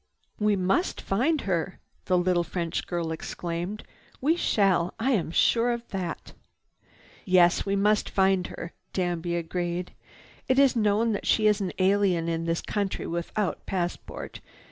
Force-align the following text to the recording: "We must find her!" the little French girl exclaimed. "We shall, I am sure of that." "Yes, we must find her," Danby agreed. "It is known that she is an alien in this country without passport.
"We 0.39 0.55
must 0.55 0.99
find 0.99 1.41
her!" 1.41 1.77
the 2.05 2.17
little 2.17 2.43
French 2.43 2.87
girl 2.87 3.11
exclaimed. 3.11 3.83
"We 4.19 4.35
shall, 4.35 4.95
I 4.99 5.11
am 5.11 5.29
sure 5.29 5.69
of 5.69 5.87
that." 5.89 6.33
"Yes, 7.23 7.67
we 7.67 7.75
must 7.75 8.09
find 8.09 8.47
her," 8.47 8.73
Danby 8.93 9.35
agreed. 9.35 9.93
"It 10.47 10.57
is 10.57 10.75
known 10.75 11.11
that 11.11 11.27
she 11.27 11.45
is 11.45 11.61
an 11.61 11.71
alien 11.77 12.27
in 12.27 12.45
this 12.45 12.63
country 12.63 13.05
without 13.05 13.67
passport. 13.67 14.39